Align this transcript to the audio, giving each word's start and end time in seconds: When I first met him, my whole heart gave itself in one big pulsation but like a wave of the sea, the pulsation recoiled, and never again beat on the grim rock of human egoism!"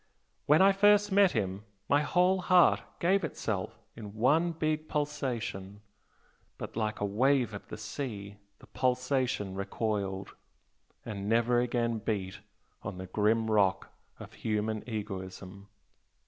When 0.47 0.63
I 0.63 0.71
first 0.71 1.11
met 1.11 1.33
him, 1.33 1.63
my 1.87 2.01
whole 2.01 2.41
heart 2.41 2.81
gave 2.99 3.23
itself 3.23 3.77
in 3.95 4.15
one 4.15 4.51
big 4.51 4.87
pulsation 4.89 5.81
but 6.57 6.75
like 6.75 6.99
a 6.99 7.05
wave 7.05 7.53
of 7.53 7.67
the 7.67 7.77
sea, 7.77 8.37
the 8.57 8.65
pulsation 8.65 9.53
recoiled, 9.53 10.33
and 11.05 11.29
never 11.29 11.59
again 11.59 11.99
beat 11.99 12.39
on 12.81 12.97
the 12.97 13.05
grim 13.05 13.51
rock 13.51 13.91
of 14.19 14.33
human 14.33 14.83
egoism!" 14.89 15.67